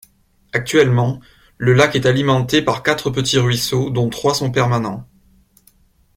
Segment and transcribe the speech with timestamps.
[0.51, 1.19] Actuellement,
[1.59, 5.07] le lac est alimenté par quatre petits ruisseaux dont trois sont permanents.